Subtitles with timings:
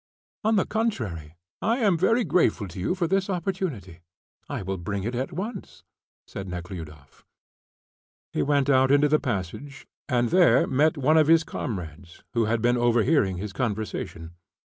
[0.43, 3.99] "On the contrary, I am very grateful to you for this opportunity....
[4.49, 5.83] I will bring it at once,"
[6.25, 7.23] said Nekhludoff.
[8.33, 12.63] He went out into the passage, and there met one of his comrades, who had
[12.63, 14.31] been overhearing his conversation.